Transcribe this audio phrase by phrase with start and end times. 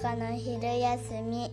[0.00, 1.50] かな昼休み。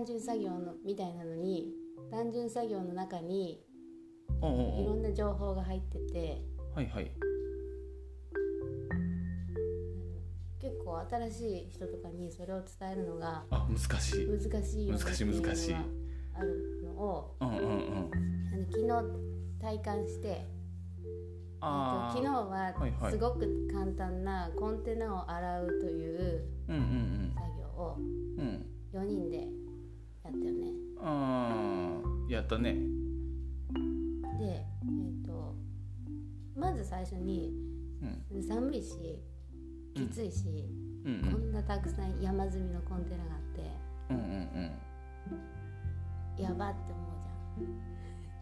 [0.00, 1.74] 単純作業のみたいなのに
[2.10, 3.60] 単純作業の中に
[4.38, 6.42] いろな情報が入ってて
[6.74, 7.12] はいはい。
[10.58, 14.26] 結構新しい人とかにそれを伝えるのがあ難しい。
[14.26, 18.10] 難しいよね難しいってうのが難しいあるのをうんうんうん。
[18.54, 20.46] あの昨日体感して
[21.60, 28.46] あ昨日ははいはいすごく簡単なコンテナを洗うといううんうん作業をうん。
[28.46, 29.46] うん4人で
[30.30, 30.72] やったよね。
[31.02, 32.74] あーやったね。
[34.38, 34.64] で、え
[35.22, 35.54] っと
[36.56, 37.52] まず最初に
[38.32, 38.42] うん。
[38.42, 39.18] 寒いし
[39.94, 40.46] きついし、
[41.04, 41.32] うん。
[41.32, 43.70] こんなたくさん山積みのコンテナがあって。
[44.10, 44.22] うんうん
[46.38, 46.42] うん。
[46.42, 47.18] やばって思う
[47.58, 47.68] じゃ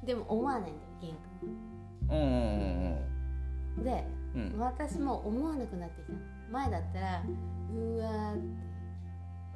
[0.04, 0.06] ん。
[0.06, 1.10] でも思わないんだよ玄
[2.10, 2.98] うんうん
[3.76, 4.42] 君でうん。
[4.52, 4.58] うん。
[4.60, 6.18] 私も思わなくなってきたの。
[6.50, 7.22] 前だったら
[7.74, 8.68] うわーって。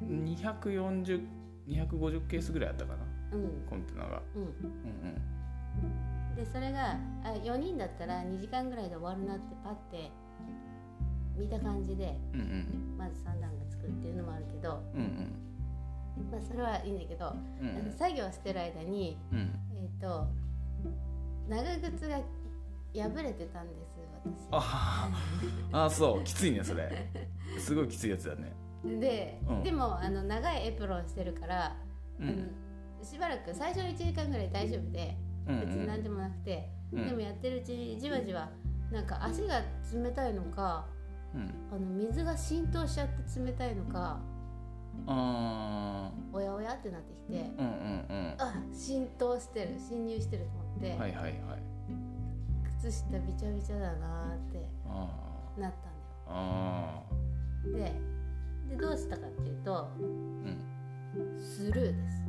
[0.05, 1.21] 240
[1.67, 2.99] 250ケースぐらいあったかな。
[3.33, 3.65] うん。
[3.69, 4.21] コンテナが。
[4.35, 4.41] うん。
[4.43, 5.21] うん
[6.35, 10.09] でそれがあ4人だったら2時間ぐらいで終わるなってパッて
[11.37, 12.47] 見た感じでうんうん。
[12.47, 12.51] う
[12.95, 16.31] んまず三段がつくっていうのもあるけど、うんうん。
[16.31, 20.27] まあ、それはいいんだけど、うん作業してる間にうんえっ、と
[21.49, 22.17] 長靴が
[22.95, 24.47] 破れてたんです私。
[24.51, 25.11] あ
[25.71, 26.23] あそう。
[26.23, 27.09] きついねそれ。
[27.59, 29.63] すごいきついやつだねで、うん。
[29.63, 31.75] でもあの長いエプロンしてるから、
[32.19, 32.51] うん。
[33.03, 35.17] しばらく最初の1時間ぐらい大丈夫で
[35.47, 37.07] うん別に何でもなくて、うん。
[37.07, 38.49] でもやってるうちにじわじわ
[38.91, 39.61] なんか足が
[39.93, 40.85] 冷たいのか
[41.33, 41.51] うん。
[41.71, 44.19] あの水が浸透しちゃって冷たいのか
[45.07, 48.35] あおやおやってなってきてーうんうんうん。
[48.37, 51.33] あ浸透してる侵入してると思って、はいはいはい。
[52.79, 55.09] 靴下びちゃびちゃだなーってあ
[55.57, 55.73] なっ
[56.25, 57.91] たんだよ。
[57.91, 58.12] で
[58.69, 60.07] でどうしたかっていうとーう
[61.37, 61.39] ん。
[61.39, 62.23] スルーです。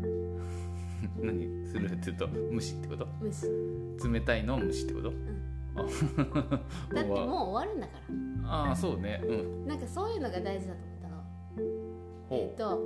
[1.21, 1.67] 何？
[1.67, 3.07] するって言うと虫ってこと？
[3.21, 3.47] 無視
[4.13, 5.13] 冷たいの虫ってこと、
[5.77, 5.83] あ
[6.95, 7.93] だってもう終わるんだか
[8.43, 8.51] ら。
[8.51, 9.23] ああそうね。
[9.25, 9.33] う
[9.65, 9.67] ん。
[9.67, 11.25] なんかそういうのが大事だと思ったの。
[12.31, 12.81] えっ、と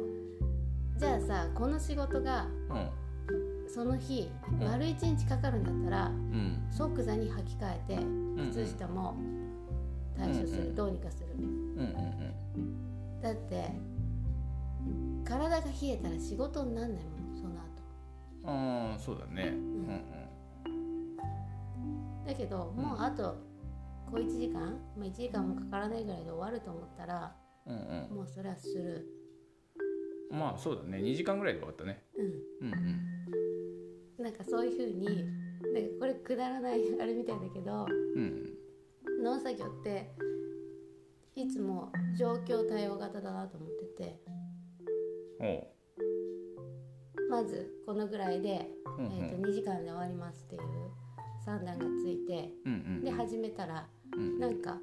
[0.97, 3.69] じゃあさこの仕事がうん。
[3.69, 4.67] その日うん。
[4.67, 6.67] 丸一日かかるんだったらうん。
[6.71, 8.07] 即座に履き替えてう
[8.47, 9.17] ん靴下も
[10.17, 11.27] 対処する、うんうんどうにかする。
[11.37, 12.35] うんうん
[13.23, 13.71] だって
[15.25, 17.57] 体が冷えたら仕事になんないものその後。
[18.45, 19.49] うんああそうだね。
[19.49, 19.87] うん。
[22.27, 23.37] だけどもうあと
[24.11, 24.61] 小1時間、
[24.97, 27.35] まあ、1時間もかからないぐらいで終わると思ったら
[27.67, 28.17] うんうん。
[28.17, 29.07] もうそれはする。
[30.31, 30.99] うんまあそうだね。
[30.99, 32.03] 2時間ぐらいで終わったね。
[32.17, 32.27] うん。
[32.67, 32.75] うん
[34.19, 34.25] うん。
[34.25, 35.21] なんかそういうふうになんか
[36.01, 38.55] これくだらないあれみたいだけどうん。
[39.23, 40.11] 農作業って
[41.39, 44.19] いつも状況対応型だなと思ってて。
[45.39, 45.69] ほ
[47.31, 48.69] まずこのぐらいで、
[48.99, 49.13] ううんうん。
[49.13, 50.63] えー、と2時間で終わりますっていう
[51.45, 54.79] 算段がついてうんうんで始めたらうんなんか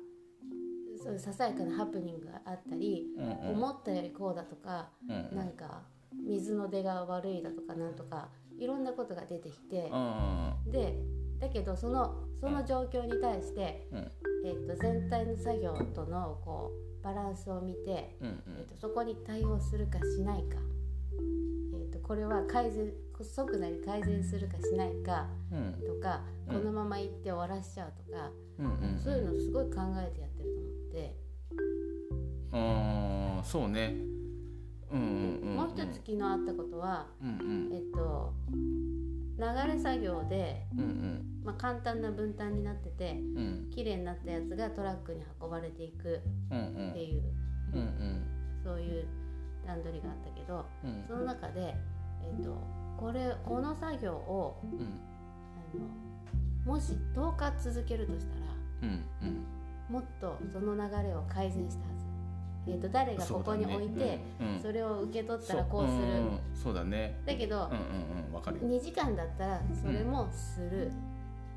[1.03, 3.55] そうささやかなハプニングがあったりうんうん。
[3.57, 5.81] 思ったよりこうだとかうんなんか
[6.25, 9.91] 水の出が悪いだとかなんとかいろんなことが出てきて。
[9.91, 10.71] うん。
[10.71, 10.97] で
[11.37, 14.11] だけどそのその状況に対して、うん
[14.45, 20.57] えー、と全体の作業とのこうバランスを見て、うんえー、とそこに対応するかしないか、
[21.73, 22.91] えー、とこれは改善
[23.23, 25.73] 即座に改善するかしないかうん。
[25.85, 26.57] とか、うん。
[26.59, 31.15] このまま行って終わらしちゃうとか、うんうんそういうのすごい考えてやってると思って、
[32.51, 33.95] ああそうね。
[34.91, 37.73] うんうんうんもう一つ昨日あったことは、うんうん。
[37.73, 38.33] えっ、と
[39.37, 41.41] 流れ作業で、うんうん。
[41.43, 43.69] まあ、簡単な分担になっててうん。
[43.69, 47.23] 綺麗になったやつがトラックに運ばれていくっていう、
[47.73, 48.25] うんうん。
[48.63, 49.05] そういう
[49.67, 51.03] 段取りがあったけどうん。
[51.07, 51.75] その中で、
[52.23, 52.55] えっと
[52.97, 54.79] これこの作業をうん。
[54.79, 58.41] あのもし10日続けるとしたら
[58.83, 59.45] うんうん。
[59.89, 62.04] もっとその流れを改善したはず。
[62.67, 64.19] えっと誰がここに置いて
[64.61, 66.23] それを受け取ったらこうする。
[66.53, 67.21] そうだね。
[67.25, 68.33] だけどうんうんうん。
[68.33, 68.63] わかるよ。
[68.67, 70.91] 2時間だったらそれもする。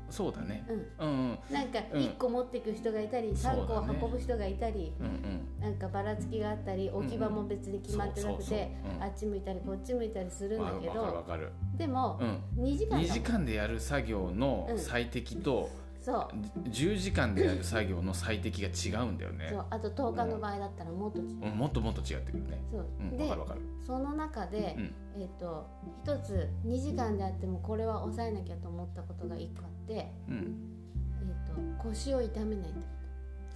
[0.09, 0.65] そうだね。
[0.67, 1.07] うん。
[1.07, 1.39] うんうん。
[1.53, 2.01] なんかうん。
[2.01, 3.61] 1個持っていく人がいたり、そうだね。
[3.63, 5.61] 3個を運ぶ人がいたり、うんうん。
[5.61, 9.03] なんかばらつきがあったり置き場も別に決まってなくてうん。
[9.03, 11.51] あっち向いたりこっち向いたりするんだけわわかる。
[11.77, 12.19] でも
[12.57, 12.63] うん。
[12.63, 12.97] 2時間だ。
[12.97, 14.79] もん2時間でやる作業のうん。
[14.79, 15.69] 最適と
[16.01, 16.29] そ
[16.65, 16.69] う。
[16.69, 19.49] 10時間でやる作業の最適が違うんだよね。
[19.51, 19.65] そう。
[19.69, 21.57] あと10日の場合だったらもっと違う、うん。
[21.57, 22.61] もっともっと違ってくるね。
[22.71, 22.85] そう。
[22.99, 23.17] うん。
[23.17, 23.61] でわかるわかる。
[23.85, 25.21] その中で、うん。
[25.21, 25.67] えっ、と
[26.03, 30.57] 一つ2時間であってもこれは抑えなきゃと思ったことが1個あって、うん。
[31.21, 32.79] えっと腰を痛めないって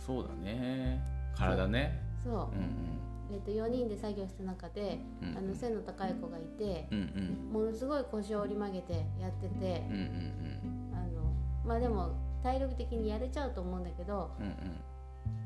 [0.05, 1.01] そうだね。
[1.35, 2.01] 体ね。
[2.23, 2.59] そう、う。
[2.59, 5.37] んえっと4人で作業した中で、うんうん。
[5.37, 7.53] あの背の高い子がいて、うんうん。
[7.53, 10.93] ものすごい腰を折り曲げてやっててうんうんうん。
[10.93, 11.33] あの
[11.65, 14.53] まあでも体力的にやれちゃうと思うんだけどうん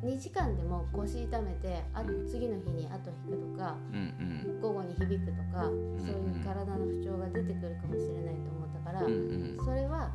[0.04, 4.62] 2時間でも腰痛めてあ次の日に後引くとかうんうん。
[4.62, 9.66] 午後に響くとか、んそういう体の不調が出てくるかもしれないと思ったから、うんうん。
[9.66, 10.12] それは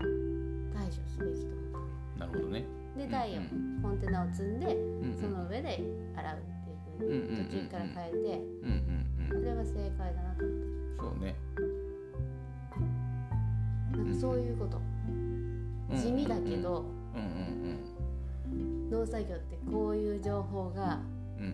[0.75, 2.65] 対処すべきと思っなるほどね。
[2.95, 5.21] たでダイヤうもコンテナを積んでうんうん。
[5.21, 5.81] その上で
[6.17, 9.29] 洗うっていうふうに途中から変えてうんうんうん。
[9.29, 10.93] それは正解だなと思って。
[10.99, 11.35] そうね。
[13.93, 14.79] なんかそういうこと。
[14.79, 14.92] うん
[15.97, 16.85] 地味だけど
[18.91, 21.01] 農作業ってこういう情報が
[21.39, 21.49] うんう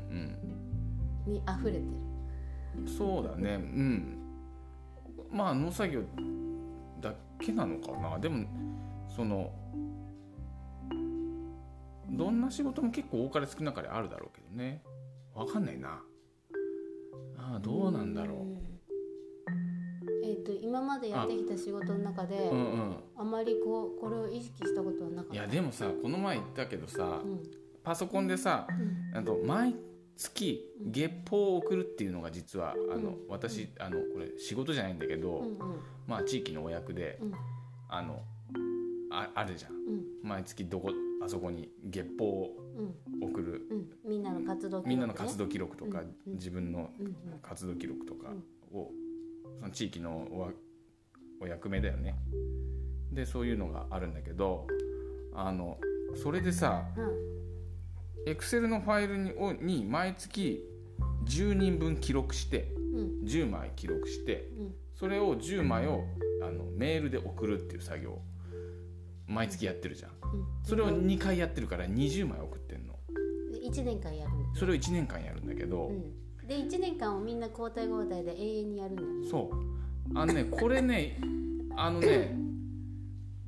[1.31, 1.82] んに溢れてる。
[2.79, 3.55] うんそうだね。
[3.55, 4.19] うん。
[5.31, 6.02] まあ農作業
[7.00, 8.19] だけなのかな。
[8.19, 8.46] でも
[9.08, 9.50] その
[12.11, 14.82] どんな仕事も結構多かれ少なかれあるだろうけどね。
[15.35, 16.00] わかんないな。
[17.37, 18.58] ああどうなんだろん
[20.29, 22.97] えっ、と今までやってきた仕事の中でううんうん。
[23.17, 25.35] あまりこうこれを意識したことはなかった。
[25.35, 27.43] いやでもさこの前言ったけどさうん。
[27.83, 28.67] パソコンでさ
[29.15, 29.19] うん。
[29.19, 29.75] あと毎
[30.17, 33.17] 月月報を送るっていうのが実はあの、うん。
[33.29, 35.59] 私あのこれ仕事じゃないんだけど、うんうん。
[36.07, 37.33] まあ地域のお役でうん。
[37.89, 38.23] あの
[39.11, 39.73] ああるじゃん。
[39.73, 40.05] うん。
[40.23, 40.93] 毎月どこ
[41.25, 43.31] あそこに月報をうん。
[43.31, 43.67] 送る。
[43.71, 44.11] うん。
[44.11, 44.95] みんなの活動記録ね。
[44.95, 46.15] みんなの活動記録とか、うん。
[46.27, 46.35] うん。
[46.35, 47.15] 自分のうんうん。
[47.43, 48.29] 活動記録とか
[48.73, 48.91] を、
[49.59, 50.53] その地域の
[51.41, 52.15] お役目だよね。
[53.13, 54.67] でそういうのがあるんだけど
[55.35, 55.79] あの
[56.15, 56.87] それでさ
[58.27, 60.63] エクセルのファイルにをに毎月
[61.25, 62.99] 10人分記録してうん。
[62.99, 64.75] うん10枚記録してうん。
[64.95, 66.05] それを10枚を
[66.43, 68.23] あのメールで送るっていう作業を
[69.27, 70.11] 毎月やってるじゃん。
[70.11, 70.47] うん。
[70.65, 72.95] それを2回やってるから20枚送ってんの。
[73.53, 80.19] で1年間やるそれを1年間やるんだけど、うんで1年間をみんな交代交代で永遠にやるんだそう。
[80.19, 81.21] あのねこれね
[81.77, 82.35] あのね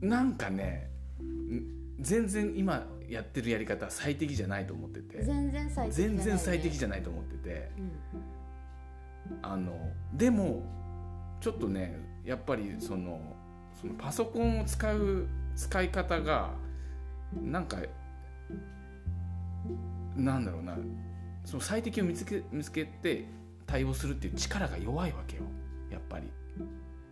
[0.03, 0.91] なんかね
[1.23, 5.23] ん全然今やってるやり方は最適じゃないと思ってて。
[5.25, 7.71] 全然最適じゃない、全ね、然最適じゃないと思ってて。
[7.79, 7.91] うん。
[9.43, 9.73] あの
[10.13, 10.63] でも
[11.41, 13.21] ちょっとねやっぱりその
[13.81, 15.27] そのパソコンを使う
[15.57, 16.51] 使い方が
[17.43, 17.79] なんか
[20.17, 20.77] なんだろうな
[21.45, 23.27] その最適を見つけ見つけて
[23.67, 25.43] 対応するっていう力が弱いわけよ。
[25.91, 26.31] やっぱり。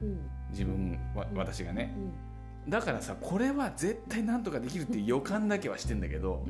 [0.01, 0.19] うん
[0.51, 1.95] 自分はうん私がね。
[1.97, 2.29] うん
[2.71, 6.45] だからさこれは絶対なんとかできるっていう予感だけはしてんだけど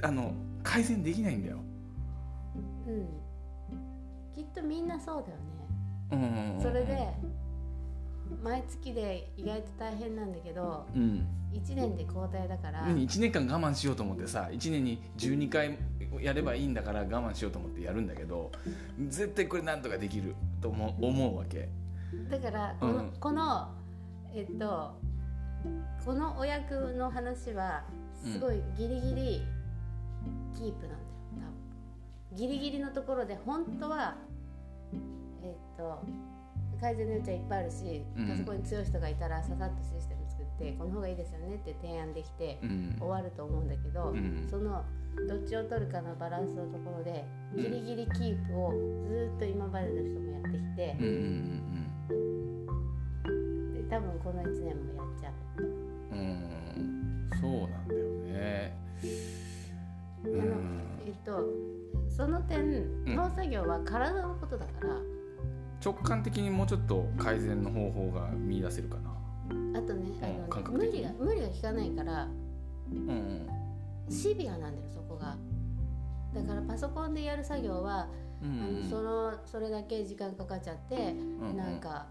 [0.00, 0.32] あの
[0.62, 1.58] 改善できないんだよ。
[2.86, 3.08] うん。
[4.32, 5.42] きっとみんなそうだよね。
[6.12, 6.62] うんうんうん。
[6.62, 7.08] それで
[8.42, 11.26] 毎月で意外と大変なんだけどうん。
[11.52, 15.76] 1年で交代だから、1年間我慢しようと思ってさ1年に12回
[16.20, 18.50] やればいいんだから我慢しようと思ってやるんだけど
[19.08, 21.68] 絶対これなんとかできると思う思うわけ。
[22.30, 23.12] だからこの,、うん。
[23.20, 23.68] この
[24.34, 24.94] えっと
[26.04, 27.84] このお役の話は
[28.24, 29.42] すごいギリギリ
[30.54, 31.02] キープなんだよ
[32.30, 32.38] 多分。
[32.38, 34.16] ギリギリのところで本当は
[35.42, 36.02] えっと
[36.82, 38.28] 改善の余地はいっぱいあるし、うん。
[38.28, 42.96] パソコンに強い人がいたらささっとシステム作ってこの方がいいですよねって提案できてうん。
[42.98, 44.46] 終わると思うんだけど、うん。
[44.50, 44.84] その
[45.28, 47.24] どっちを取るかのバランスのところで
[47.56, 48.72] ギリギリキープを
[49.06, 51.06] ずっと今までの人もやってきてうん
[52.10, 55.64] うんで多分この1年もやっちゃう。
[56.12, 57.30] うん。
[57.40, 58.00] そうなんだよ
[58.32, 58.76] ね。
[60.24, 61.46] うあのんえっと
[62.08, 63.14] その点、ん。
[63.14, 64.96] 農作業は体のことだから
[65.84, 69.10] 直感的にもうちょっと改善の方法が見出せるかな。
[69.78, 72.28] あとねあうんの無理が無理が効かないから
[72.90, 73.48] うんうん
[74.08, 75.36] シビアなんだよそこが。
[76.34, 78.08] だからパソコンでやる作業は、
[78.42, 82.06] うんあのそのそれだけ時間かかっちゃって、うなんか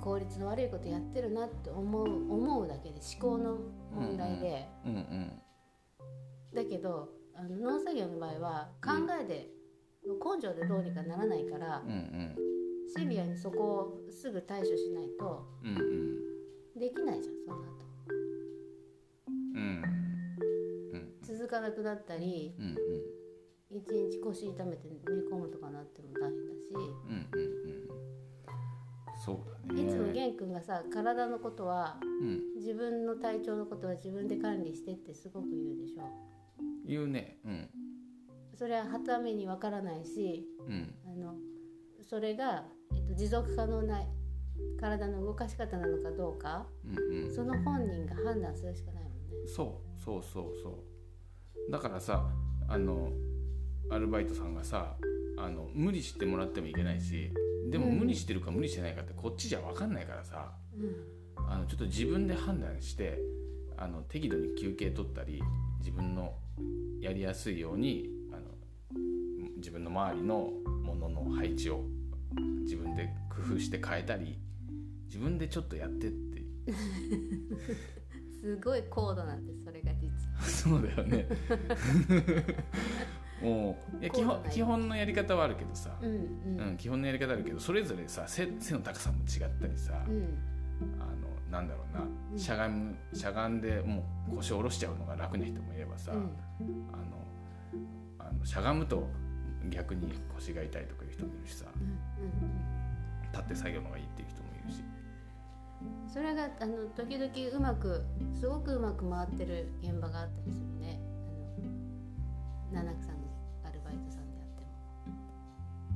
[0.00, 3.58] 効率の悪いことやってるなって思う思うだけで思考の
[3.92, 5.42] 問題で、うんうん
[6.54, 9.48] だけどあの農作業の場合は考えで、
[10.04, 12.36] 根性でどうにかならないから、うんうん。
[12.96, 15.78] シビアにそこをすぐ対処しないとうんう
[16.76, 16.78] ん。
[16.78, 17.62] できないじゃんその後。
[19.54, 19.82] うん
[20.92, 21.14] うん。
[21.22, 22.74] 続かなくなったりうんうん
[23.70, 24.96] 一日腰痛めて寝
[25.30, 27.88] 込むとかなっても大変だし、うんうんうん。
[29.22, 29.82] そうだね。
[29.82, 32.54] いつも玄君がさ体のことはうん。
[32.56, 36.02] 自分の体調のことは自分で管理してってすごく言うでしょ。
[36.86, 37.38] 言うね。
[37.44, 37.70] うん
[38.58, 40.94] それははためにわからないしうん。
[41.06, 41.34] あの
[42.08, 44.02] それが、えっと、持続可能な
[44.80, 47.34] 体の動かし方なのかどうかうんうん。
[47.34, 49.18] その本人が判断するしかないもんね。
[49.46, 50.84] そうそうそうそ
[51.68, 51.70] う。
[51.70, 52.26] だからさ
[52.68, 53.12] あの
[53.90, 54.96] アルバイトさんがさ
[55.38, 57.30] あの無理してもらってもいけないし
[57.70, 57.98] でもうん。
[58.00, 61.48] 無理してるか無理してないかってこっちじゃ分かんないからさうん。
[61.48, 63.20] あのちょっと自分で判断して
[63.76, 65.40] あの適度に休憩取ったり
[65.78, 66.34] 自分の
[67.00, 68.17] やりやすいように
[69.58, 70.52] 自分の周りの
[70.84, 71.84] ものの配置を
[72.62, 74.38] 自分で工夫して変えたり
[75.06, 76.42] 自分でちょっとやってって
[78.40, 80.40] すごい高度なんですそれが実は。
[80.46, 81.26] そうだよね。
[83.42, 90.38] もういや基本基本のやり方はあるけどさ、うんううんん、基本のやり方あるけどそれぞれさ背背の高さも違ったりさ、うん。
[91.00, 92.04] あのなんだろうな。
[92.32, 92.38] うん。
[92.38, 96.30] しゃがむしゃがんでもう腰を下ろしちゃうのが楽な人もいればさ、うん。
[96.92, 97.04] あの
[98.18, 99.08] あのしゃがむと
[99.70, 101.66] 逆に腰が痛いとかいう人もいるしさ。
[101.74, 102.78] うんうん
[103.30, 104.80] 立って作業の方がいいっていう人もいるし。
[104.80, 104.98] うん
[106.08, 110.98] それがあの時々うまくすごくうまく回ってる現場があったりするね
[112.72, 113.18] あの七草の
[113.64, 115.16] アルバイトさんであっても。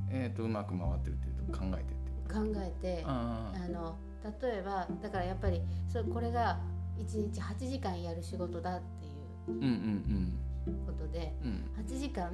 [0.09, 2.33] えー、とうまく回ってるっていうと考えてってこと？
[2.33, 3.97] 考えてああの
[4.41, 6.61] 例えばだからやっぱりそこれが
[6.97, 9.09] 1日8時間やる仕事だってい
[9.47, 11.49] うんうんうことでうん。
[11.49, 12.31] うん8時間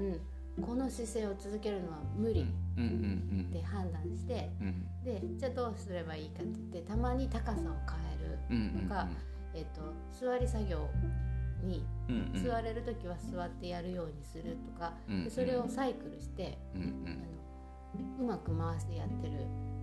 [0.61, 4.85] この姿勢を続けるのは無理って判断してうん。
[5.03, 9.07] でじゃあどうすればいいかって言ってたまに高さを変えるとか
[9.53, 10.89] えっと座り作業
[11.63, 11.83] に
[12.43, 17.05] 座れる時は座ってやるようにするとかうんでそれをサイクルしてうん。
[17.05, 17.39] あの
[18.19, 19.33] うまく回してやってる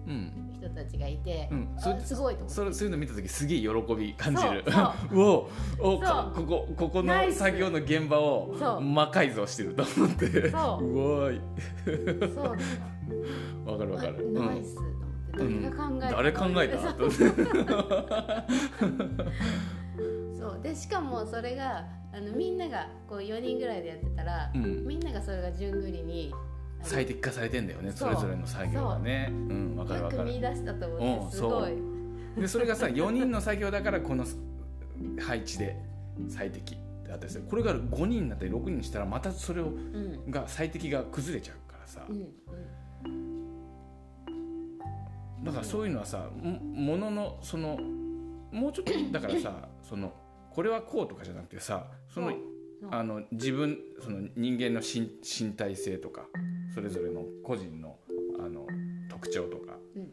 [0.07, 1.69] 人たちがいてうん。
[2.05, 4.65] すごいと思それそういうの見た時すげえ喜び感じる。
[5.15, 5.49] お
[5.79, 6.03] おこ
[6.47, 10.51] こここの作業の現場を魔改造してると思って。
[10.51, 10.99] そう。
[10.99, 11.41] おーい。
[13.67, 14.97] わかるわかる、あナイスと思って。
[14.97, 16.17] うん誰が考えたの？
[16.17, 16.79] 誰考えた？
[20.39, 20.61] そう。
[20.63, 24.87] でしかもそれがあのみんながこう4人ぐらいでやってたら、うん。
[24.87, 26.33] みんながそれが順繰りに
[26.83, 29.29] 最適化されてんだよねそれぞれの作業がね。
[29.31, 29.33] う。
[29.33, 30.25] んわかるわかる。
[30.25, 31.73] 見出したと思うんってすごい。
[32.41, 34.25] でそれがさ4人の作業だからこの
[35.21, 35.77] 配置で
[36.29, 36.75] 最適。
[36.75, 40.31] ってあったりするこれが5人になったり6人にしたらまたそれをうん。
[40.31, 45.45] が最適が崩れちゃうからさ、うんうん。
[45.45, 47.79] だからそういうのはさももののその
[48.53, 50.13] もうちょっと だからさその
[50.51, 52.33] これはこうとかじゃなくてさその
[52.91, 56.27] あの自分その人間の身身体性とか
[56.77, 57.97] それぞれの個人の
[58.39, 58.67] あの
[59.09, 60.13] 特徴とか、うん。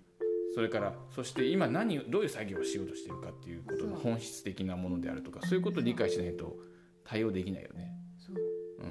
[0.56, 6.56] それからそして今何をどういう作業をしようとしているかっていうことの本質的なものであるとかそういうことを理解しないと
[7.04, 7.92] 対応できないよね。
[8.18, 8.36] そう。
[8.80, 8.86] う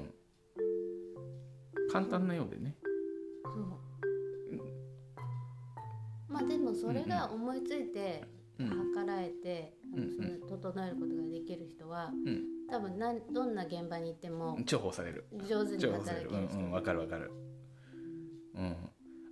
[1.87, 2.75] ん、簡単なようでね。
[3.43, 3.63] そう。
[6.29, 8.23] まあでもそれが思いついて
[8.59, 8.69] うん。
[8.93, 15.25] 計らえて、うん整えることができる人はうん、多分なんどんな現場に行っても重宝される。
[15.49, 16.59] 上手に働ける人。
[16.59, 16.71] うん。
[16.71, 17.31] わかるわかる。
[18.55, 18.75] うん。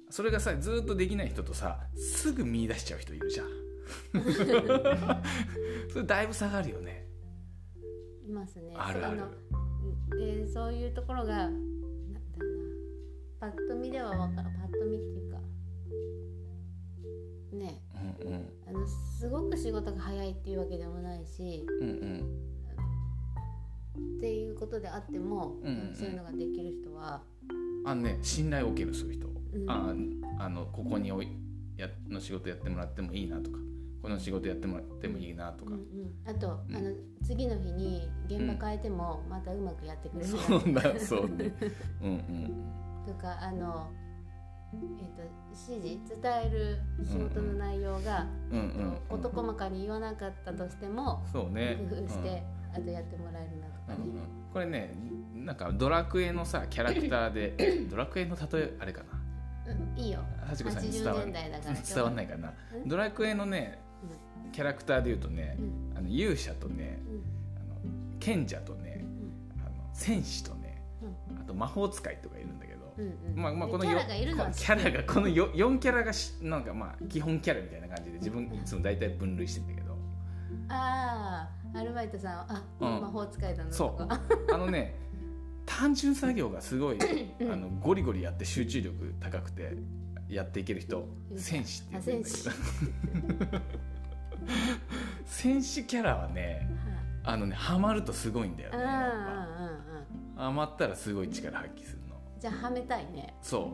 [0.09, 3.47] それがさずっとできない人とさすぐ見出しちゃう人いるじゃん。
[5.91, 7.07] それだいぶ差があるよね。
[8.27, 8.73] いますね。
[8.75, 9.19] あるある。
[9.19, 9.29] そう
[10.09, 11.49] のでそういうところが
[13.39, 15.39] パッと見ではわかパッと見っていうか。
[17.53, 17.81] ね。
[18.21, 18.49] うんうん。
[18.67, 21.65] あのすごく仕事が早いっていうわけでもないし。
[21.81, 22.41] うんうん。
[24.17, 25.95] っていうことであっても、うんうん。
[25.95, 27.23] そういうのができる人は、
[27.85, 29.69] あのね信頼を受けるそういう人、うん。
[30.39, 31.27] ああのここにおい
[31.77, 33.57] やの仕事やってもらってもいいなとか。
[34.01, 35.73] この仕事やってもらってもいいなとか。
[35.73, 36.75] うん、うん、あと、うん。
[36.75, 36.91] あの
[37.23, 40.33] 次の日に現場変えてもまたうまくやってくれる。
[40.33, 41.53] なそうだそうね。
[42.01, 43.91] うんうんとかあの、
[44.73, 45.21] えー、と
[45.71, 51.77] 指示伝える仕事の内容が、うんうん事細かに言わなかったとしてもそうね。
[51.89, 54.93] 工夫して、あとやってもらえるなとかね、うんうんこれね
[55.35, 59.73] なんかドラクエのさキャラクターで ドラクエの例えあれかな？
[59.73, 60.19] うんいいよ。
[60.47, 61.25] 幸子さんに伝わ80る？
[61.25, 61.77] 年代だから。
[61.95, 62.53] 伝わんないかな？
[62.73, 62.87] うん。
[62.87, 63.79] ドラクエのね
[64.51, 65.97] キャラクターでいうとねうん。
[65.97, 67.23] あの勇者とねうん。
[67.55, 69.05] あの賢者とね
[69.65, 70.83] あの戦士とね
[71.29, 71.39] うん。
[71.39, 73.41] あと魔法使いとかいるんだけど、うんうん。
[73.41, 79.91] まあまあこのキャよラがいるのはこキャラがこのよ4キャラがしなんかまあ基本キャラみたいな感じで自分うんいつも大体分類してんだけど。
[80.67, 83.01] ああアルバイトさんはあ、うん。
[83.01, 84.07] 魔法使いだなそう。
[84.53, 84.95] あのね
[85.65, 86.97] 単純作業がすごい
[87.41, 89.73] あのゴリゴリやって集中力高くて
[90.27, 92.45] やっていける人うん戦士ってあ言うんだけ戦士。
[92.45, 92.51] ど
[95.25, 96.67] 戦士キャラはね
[97.23, 98.77] あのねハマるとすごいんだよね
[100.35, 102.15] ハマったらすこい力発揮するの。
[102.39, 103.35] じゃあはめたいね。
[103.43, 103.71] そ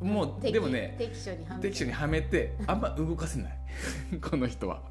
[0.00, 0.04] う。
[0.04, 3.58] もう適でもね適所にはめ適所にはめてあんま動かせない。
[4.22, 4.82] この人は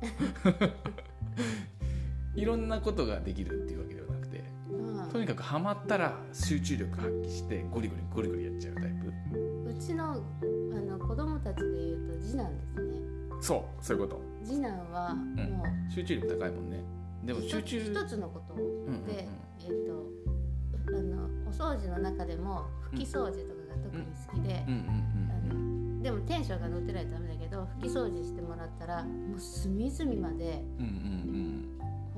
[2.35, 5.09] いろんなことができるっていうわけではなくてうん。
[5.11, 9.69] とにかくハマったら集中力発揮してゴリゴリゴリゴリやっちゃうタイプ。
[9.69, 10.15] うちのあ
[10.79, 12.99] の子供たちでいうと次男ですね。
[13.41, 14.21] そうそういうこと。
[14.43, 16.83] 次男はもう集中力高いもんね。
[17.23, 19.05] でも集中一つ一つのことをうんうんうん。
[19.05, 19.27] で、
[19.61, 20.25] えっ、と
[20.87, 24.65] あのお掃除の中でも拭き掃除とかが特に好きで、
[26.03, 31.74] でもテンションが乗ってないとダメだけど拭き掃除してもらったらもう隅々までうんうんほ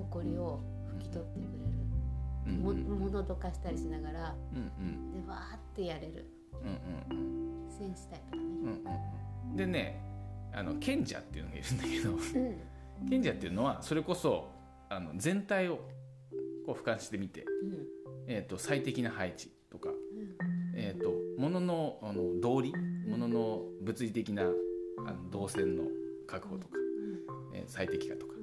[0.10, 0.62] こりを
[0.98, 1.78] 拭き取ってくれる、
[2.48, 2.78] うんうん。
[2.80, 6.26] うんも物どかしたりしながらうんでわーってやれる。
[6.64, 8.48] うんうん戦士タイプだね。
[9.44, 10.02] うんうんでね
[10.54, 12.12] あの賢者っていうのがいるんだけど。
[12.12, 13.10] うん。
[13.10, 14.50] 賢者っていうのはそれこそ
[14.90, 15.78] あの全体を
[16.66, 17.88] こう俯瞰してみて、うん。
[18.28, 19.90] えー、と最適な配置とか、
[20.76, 22.74] えー、と物のあの道理
[23.08, 25.84] 物の物理的なあの動線の
[26.26, 26.74] 確保とか、
[27.54, 28.37] えー最適化とか、ん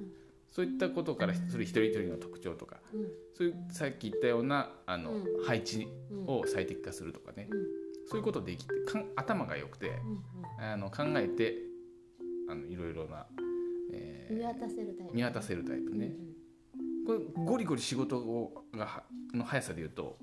[0.55, 3.01] そういったことからそれ一人一人の特徴とかうん。
[3.01, 3.07] うん
[3.37, 6.23] そういうさっき言ったようなあの、う配置うん。
[6.27, 7.65] を最適化するとかね、うん。
[8.07, 11.57] そういうことできてかん頭が良くてうんあの考えて
[12.47, 13.25] あのいろいろな、
[13.91, 16.13] えーうん見渡せるタイプ見渡せるタイプね、
[17.05, 20.17] これゴリゴリ仕事をがはの速さで言うと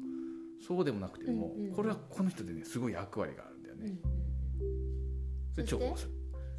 [0.67, 3.99] そうでもなくても、これはこの人でねすごい役割があるんだよね、
[5.53, 6.13] それ重宝する。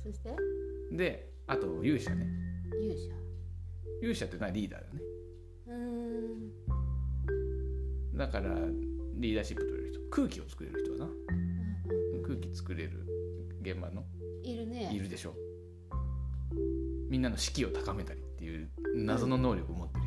[0.06, 0.96] そして？
[0.96, 2.28] であと勇者ね。
[2.72, 3.23] 勇者
[4.04, 5.00] 勇者ってのはリーダーだね。
[5.68, 5.76] うー
[8.14, 8.18] ん。
[8.18, 8.50] だから
[9.16, 11.12] リーダーシップ取れる人空気を作れる人だな。
[12.22, 13.08] 空気作れる
[13.62, 14.04] 現場の
[14.44, 14.92] いるね。
[14.94, 15.34] いるでしょ。
[17.10, 20.04] みんなの士気を高めたりっていう謎の能力を持ってる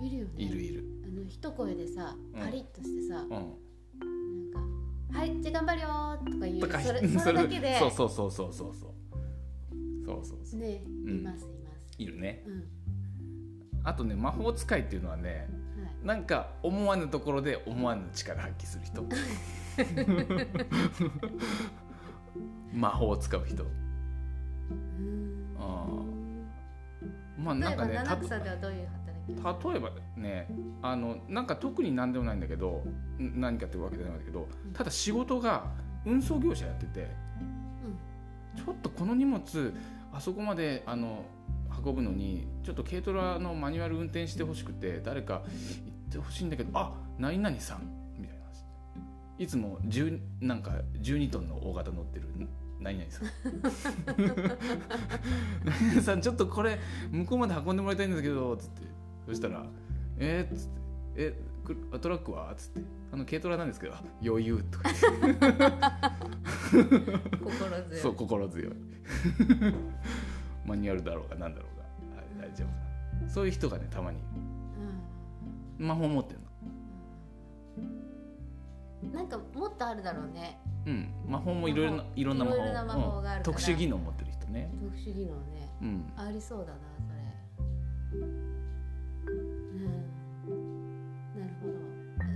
[0.00, 0.32] 人、いるよね。
[0.36, 0.84] いるいる。
[1.04, 2.40] あの一声でさうん。
[2.40, 3.30] パリッとしてさ、うん。
[3.30, 3.44] なん
[5.12, 5.86] か「はいじゃあ頑張るよ」
[6.26, 6.60] とか言う。
[6.82, 7.78] それそれだけで。
[7.78, 8.94] そうそうそうそうそうそう。
[10.04, 10.60] そうそうそう。
[10.60, 11.18] ねうん。
[11.18, 11.94] いますいます。
[11.98, 12.42] いるね。
[12.44, 12.77] うん
[13.84, 15.34] あとね魔法使いっていうのはねは
[16.04, 16.06] い。
[16.06, 19.04] なんか思わぬところで思わぬ力発揮する人。
[22.72, 23.64] 魔法を使う人。
[23.64, 25.56] うーん。
[25.58, 25.86] あ
[27.38, 27.92] まあなんかね
[29.28, 30.48] 例えばね
[30.80, 32.82] あのなんか特に何でもないんだけど
[33.20, 35.64] ん何かっていうわけじゃないんだけどただ仕事が
[36.06, 37.08] 運送業者やってて
[38.56, 39.74] ちょっとこの荷物
[40.12, 41.24] あそこまであの
[41.84, 47.82] 運ぶのにちょっと軽トラのマニュアル運転してほしくて誰か行ってほしいんだけどあ何々さん
[48.18, 48.64] みたいな話。
[49.38, 52.26] いつも10なんか12トンの大型乗ってる
[52.80, 53.28] 何々さん。
[55.64, 56.78] 何々さんちょっとこれ
[57.10, 58.82] 向こうまで運んでもらいたいんですけどつって。
[59.26, 59.66] そしたら
[60.18, 60.80] 「えっ?」つって
[61.16, 62.80] 「えくトラックは?」つって
[63.12, 65.46] 「あの軽トラなんですけどあ余裕」とか言って。
[67.44, 68.00] 心強い。
[68.00, 68.72] そう心強い
[70.68, 73.32] マニュアルだろうが何だろうが、はい、大丈夫だ。
[73.32, 74.26] そういう人がねたまにいる。
[75.78, 76.46] 魔法持ってるの。
[79.04, 79.12] うん。
[79.12, 80.58] なんかもっとあるだろうね。
[80.86, 81.08] うん。
[81.26, 82.58] 魔法もいろいろないろんな魔法。
[82.58, 83.44] 魔法があるうん。
[83.44, 84.70] 特殊技能持ってる人ね。
[84.82, 85.70] 特殊技能ね。
[85.80, 86.12] うん。
[86.16, 88.18] ありそうだなそれ。
[88.18, 88.32] うん。
[91.38, 91.66] なるほ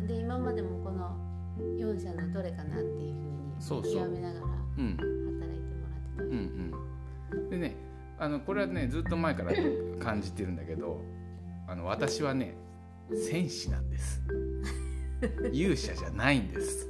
[0.01, 0.07] ど。
[0.07, 1.17] で今までもこの
[1.59, 3.15] 4社のどれかなっていう
[3.61, 4.97] ふうに極めながらうん。
[4.97, 6.31] 働いてもらってたうん
[7.35, 7.51] うん。
[7.51, 7.92] でね
[8.23, 9.53] あのこれはねずっと前から
[9.99, 11.01] 感じてるんだけど
[11.67, 12.55] あの私はね
[13.13, 14.23] 戦士なんです。
[15.53, 16.89] 勇者じゃないんです。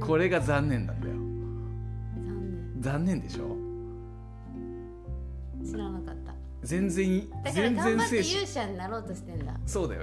[0.00, 1.14] これが残念なんだよ。
[2.80, 3.56] 残残念でしょ？
[5.60, 6.32] 念知らなかった。
[6.62, 9.54] 全然全然戦士勇者になろうとしてんだ。
[9.66, 10.02] そうだよ。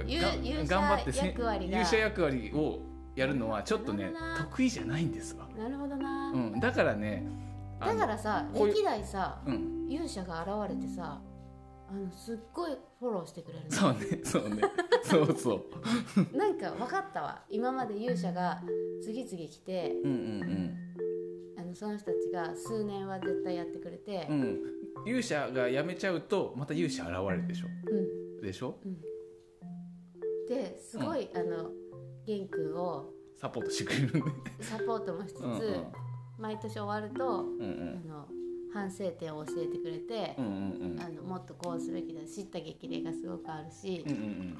[0.64, 1.80] 頑張ってせ役割が。
[1.80, 2.78] 勇者役割を
[3.16, 7.26] やるのはちょっとね得意じゃないんですわ、なるほどな、うん、だからね
[7.80, 9.86] だからさ歴代さうん。
[9.90, 11.20] 勇者が現れてさ
[11.88, 13.70] あのすっごいフォローしてくれるの。
[13.72, 14.62] そうねそうね。
[15.02, 15.64] そうそう。
[16.36, 17.44] なんか分かったわ。
[17.48, 18.62] 今まで勇者が
[19.02, 20.76] 次々来てうんうん
[21.58, 24.40] あのその人たちが数年は絶対やってくれてうん。
[24.42, 24.60] うん
[25.06, 27.66] 勇者が辞めちゃうとまた勇者現れるでしょ。
[27.90, 28.40] うん。
[28.42, 28.78] でしょ？
[30.48, 31.70] ですごい、あの
[32.26, 34.20] 玄君をサポートしてくれるんで。
[34.62, 35.60] サポートもしつつ、うんうん
[36.40, 38.02] 毎年終わるとうんうん。
[38.04, 38.28] あの
[38.72, 41.00] 反省点を教えてくれてう、んうんうん。
[41.00, 44.04] あのもっとこうすべきだ知った激励がすごくあるし。
[44.06, 44.58] うん、うんうん。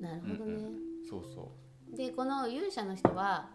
[0.00, 0.68] なるほどね、
[1.10, 1.50] そうそ
[1.96, 3.50] でこの勇者の人は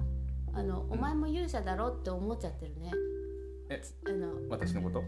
[0.54, 2.92] あのお前も勇者だろって思っちゃってるね。
[3.70, 5.00] えあのう私のこと？
[5.00, 5.06] うん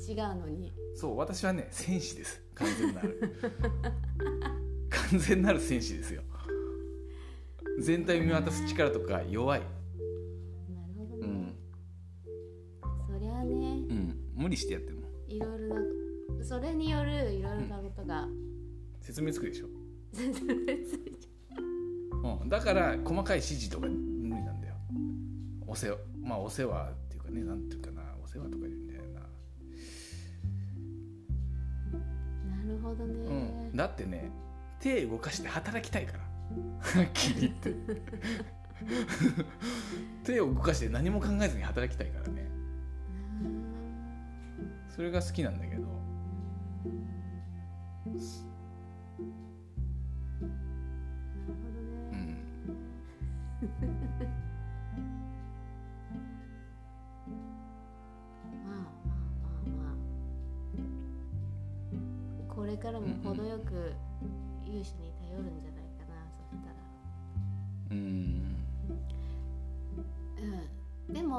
[0.00, 0.72] 違うのに。
[0.94, 2.42] そう私はね戦士です。
[2.54, 3.34] 完全なる。
[4.88, 6.22] 完全なる戦士ですよ。
[7.78, 9.62] 全体を見渡す力とか弱い
[14.40, 15.02] 無理してやっても。
[15.28, 15.74] いろいろ
[16.38, 18.26] なそれによるいろいろなことが、
[19.00, 19.68] 説明つくでしょ、う。
[22.46, 24.74] ん、だから細かい指示とか無理なんだよ。
[25.66, 28.00] お世話まあお世話っていうかねなんていうかな。
[28.24, 29.20] お世話とか言うんだよな。
[32.56, 33.32] なるほどね、う
[33.74, 34.32] ん、だってね
[34.80, 36.20] 手動かして働きたいから。
[36.20, 36.26] は
[37.02, 37.74] っきり言って。
[40.24, 42.59] 手を動かして何も考えずに働きたいからね
[44.90, 45.86] それが好きなんだけどう
[52.12, 52.36] ね、ん。
[58.66, 58.74] まあまあ
[59.42, 59.94] まあまあ。
[62.52, 64.09] これからも程よく勇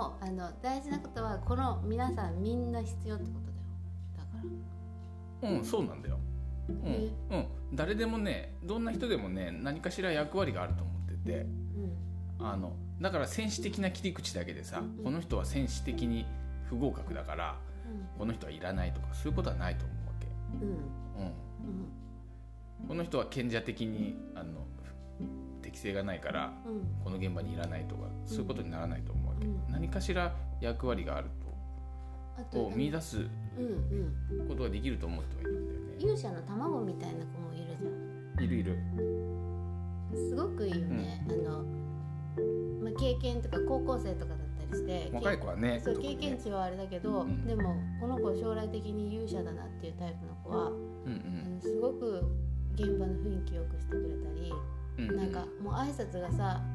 [0.01, 3.63] もあの大事なことはこの皆さんみんな必要ってことだよ。
[4.17, 4.29] だか
[5.43, 5.49] ら。
[5.51, 6.17] うんそうなんだよ。
[6.83, 11.37] えうん、うん、誰でもねどんな人でもね何かしら役割があると思ってて。
[12.39, 12.47] うん。
[12.47, 16.25] あのだから戦士的な切り口だけでさこの人は戦士的に
[16.65, 17.55] 不合格だから
[18.17, 20.27] この人はいらないとかそういうことはないと思うわけ、
[20.65, 20.75] うんうん。
[20.75, 20.77] うん、
[22.81, 22.87] うん。
[22.87, 24.65] この人は賢者的にあの
[25.61, 27.03] 適性がないからうん。
[27.03, 29.20] この現場にいらないとかそういうことにならないと思う
[29.69, 31.27] 何かしら役割がある
[32.37, 34.47] あとをと見出すうんうん。
[34.47, 35.95] ことができると思ってはいるんだよね。
[35.99, 38.43] 勇者の卵みたいな子もいるじゃん。
[38.43, 38.77] いるいる。
[40.13, 41.63] すごくいいよね、あの、
[42.83, 47.45] まあ、経験とか高校生とかだったりして若い子はねそう経験値はあれだけど、うん。
[47.45, 50.75] でもこの子将来的に勇者だなっていうタイプの子は、うん
[51.45, 52.23] あのすごく
[52.73, 54.53] 現場の雰囲気よくしてくれたり、
[54.97, 55.17] うんうん。
[55.17, 56.70] なんかもう挨拶がさうん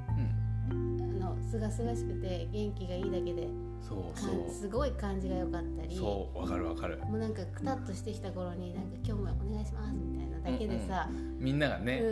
[0.70, 3.48] あのすがすがしくて元気がいいだけで。
[3.86, 5.96] そうかんすごい感じが良かったり。
[5.96, 6.98] そうわかるわかる。
[7.04, 11.84] もうなんかくたっとしてきた頃になんか今日もお願いしますみたいなだけでさ、みんながうん。
[11.84, 12.02] ね、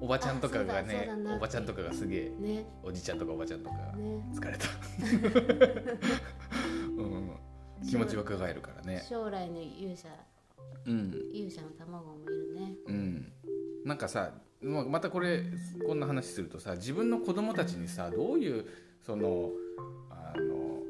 [0.00, 2.66] おばちゃんとかがねおばちゃんとかがすげえね。
[2.82, 4.24] おじちゃんとかおばちゃんとかね。
[4.32, 4.66] 疲れた、
[6.96, 7.30] うん、
[7.86, 9.04] 気持ちは伺えるからね。
[9.06, 10.08] 将来の勇者。
[10.86, 11.12] うん。
[11.32, 12.74] 勇者の卵もいるね。
[12.86, 13.32] うん。
[13.84, 15.44] なんかさままたこれ
[15.86, 18.66] こんな話するとさ自分の子供たちにさどういう
[19.04, 19.50] その
[20.10, 20.82] あの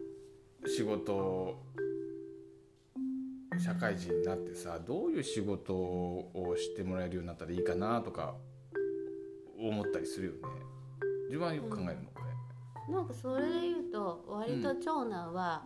[0.67, 1.63] 仕事を
[3.59, 8.35] 社会人になってさどういう仕事をしてもらえるようになったらいいかなとか
[9.59, 10.39] 思ったりするよね。
[11.27, 12.19] 自分はよく考えるのこ
[12.89, 15.63] なんかそれで言うと割と長男は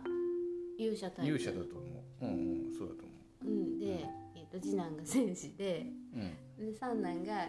[0.77, 2.25] 勇者タれイプ、勇者だと思う。
[2.25, 3.11] うんうんそうだと思
[3.43, 3.47] う。
[3.47, 6.19] ん、で、えー、と次男が戦士でう
[6.59, 6.71] うん。
[6.71, 7.47] で三男が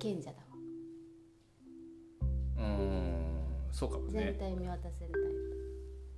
[0.00, 0.36] 賢者だわ。
[2.56, 5.12] うーんそうかも全ね体見渡せる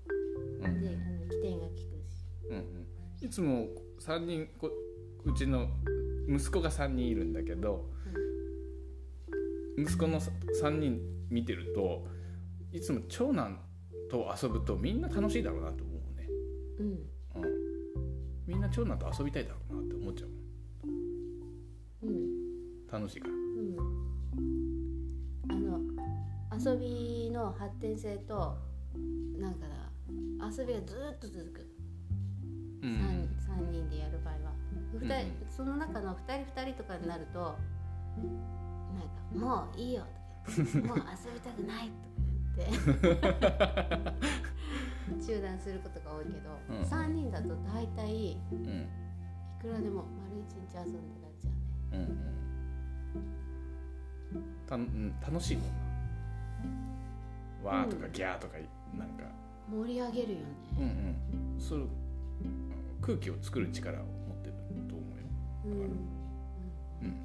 [0.07, 0.81] うんタイプ。
[0.81, 1.87] であの起点が利くし。
[2.49, 3.27] うんうん。
[3.27, 3.67] いつも
[4.01, 4.71] 3人こ
[5.25, 5.69] うちの
[6.29, 7.91] 息子が3人いるんだけど、
[9.77, 12.07] 息子の3人見てると
[12.73, 13.61] いつも長男
[14.11, 16.29] と遊ぶとみんな楽しいだろうなと思うね、
[16.79, 16.87] うん。
[16.87, 17.53] うん、
[18.47, 20.31] みんな長男と遊びたいだろうなって思っちゃう
[22.07, 22.87] うん。
[22.91, 23.35] 楽しいから。
[23.35, 23.42] うん
[25.49, 25.81] あの
[26.59, 28.57] 遊びの発展性と
[29.39, 31.61] なんかな遊びがずっと続く、
[32.83, 33.29] う三ん。
[33.39, 34.53] 三人でやる場合は、
[34.95, 40.03] うんその中の2人2人とかになるとなんか「もういいよ」
[40.45, 41.91] とか言って「もう遊びたくない」
[42.57, 42.69] とか
[43.09, 43.19] 言っ
[45.19, 48.87] て 中断することが多いけど、うん3人だと大体いうん。
[49.61, 51.59] くらでも丸一日遊んでられちゃうね。
[51.93, 52.52] うんうん
[54.73, 55.67] たうん楽しいもん
[57.65, 57.71] な。
[57.71, 58.55] わーとかギャーとか
[58.97, 59.25] なんか。
[59.71, 60.45] 盛り上げるよね、
[60.79, 60.87] うんう
[61.57, 61.61] ん。
[61.61, 61.89] そううん
[63.01, 64.55] 空気を作る力を持ってる
[64.89, 65.25] と思うよ。
[65.65, 65.73] うん。
[65.73, 67.17] うん。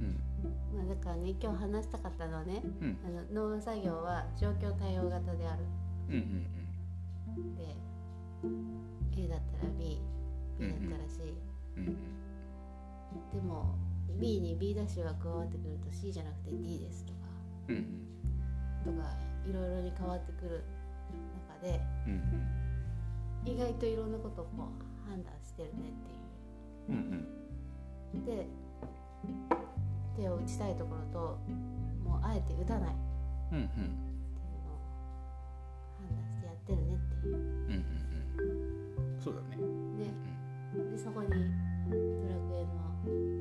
[0.00, 0.76] うん。
[0.76, 2.98] まあ、だからね今日話したかったのはねうん。
[3.06, 5.64] あの農作業は状況対応型である。
[6.10, 6.46] うんうん
[7.56, 7.76] で
[9.16, 10.00] A だったら B
[10.58, 11.20] B だったら C、
[11.76, 11.96] うんうん。
[13.32, 13.74] でも
[14.18, 17.18] B に B ダッシュが加わってくると C じゃなくて D ですとか
[17.68, 18.96] うんうん。
[18.96, 19.08] とか
[19.46, 20.64] いろいろに変わってくる
[21.62, 22.20] 中でうん
[23.44, 26.14] 意外といろんなことをこう判断してるねってい
[26.88, 26.90] う。
[26.90, 27.26] うん
[28.14, 28.24] うん。
[28.26, 28.46] で
[30.16, 31.38] 手を打ちたいところと
[32.04, 32.94] もうあえて打たないっ
[33.48, 33.70] ていうのを
[35.98, 37.34] 判断してやってるねっていう。
[37.34, 37.44] うんうん
[39.14, 39.20] うん。
[39.20, 39.62] そうだね。
[39.96, 43.39] ででそこにドラクエの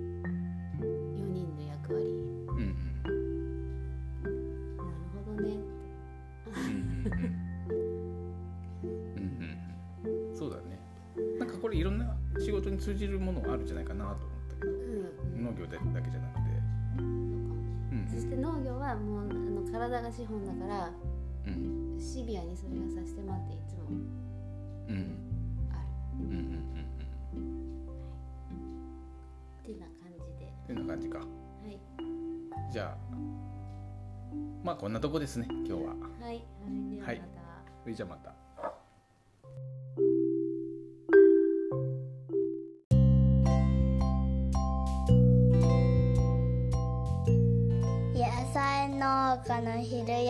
[11.70, 14.76] これいろんな仕事に通じるものがあるんじゃないかなと思ったけどう
[15.38, 15.44] ん。
[15.46, 16.42] 農業だけじゃなくて。
[16.98, 18.08] そうん。
[18.12, 20.92] そして農業はもうあの体が資本だから
[21.46, 21.96] うん。
[22.00, 23.84] シビアにそれがさせてもらっていつも。
[23.90, 25.16] うん。
[25.72, 26.26] ある。
[26.26, 27.60] うんうんうん
[29.62, 30.52] ってな感じで。
[30.70, 31.20] うんてな感じか。
[31.20, 31.26] は
[31.68, 31.80] い。
[32.74, 33.16] じゃあ
[34.64, 35.80] まあこんなとこですね今日は。
[36.20, 36.32] はい。
[36.32, 36.42] はい。
[36.96, 37.22] ではまた、はい。
[37.84, 38.49] それじゃあまた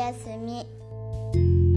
[0.10, 1.69] 野菜農家の昼休み。